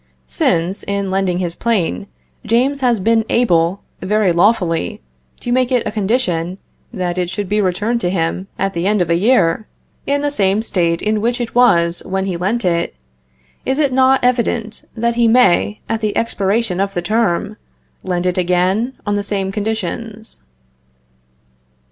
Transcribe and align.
Since, 0.25 0.81
in 0.81 1.11
lending 1.11 1.37
his 1.37 1.53
plane, 1.53 2.07
James 2.43 2.81
has 2.81 2.99
been 2.99 3.23
able, 3.29 3.83
very 4.01 4.31
lawfully, 4.31 4.99
to 5.41 5.51
make 5.51 5.71
it 5.71 5.85
a 5.85 5.91
condition, 5.91 6.57
that 6.91 7.19
it 7.19 7.29
should 7.29 7.47
be 7.47 7.61
returned 7.61 8.01
to 8.01 8.09
him, 8.09 8.47
at 8.57 8.73
the 8.73 8.87
end 8.87 9.03
of 9.03 9.11
a 9.11 9.15
year, 9.15 9.67
in 10.07 10.21
the 10.21 10.31
same 10.31 10.63
state 10.63 11.03
in 11.03 11.21
which 11.21 11.39
it 11.39 11.53
was 11.53 12.01
when 12.03 12.25
he 12.25 12.35
lent 12.35 12.65
it, 12.65 12.95
is 13.63 13.77
it 13.77 13.93
not 13.93 14.23
evident 14.23 14.85
that 14.97 15.13
he 15.13 15.27
may, 15.27 15.81
at 15.87 16.01
the 16.01 16.17
expiration 16.17 16.79
of 16.79 16.95
the 16.95 17.03
term, 17.03 17.55
lend 18.01 18.25
it 18.25 18.39
again 18.39 18.93
on 19.05 19.15
the 19.17 19.21
same 19.23 19.51
conditions. 19.51 20.41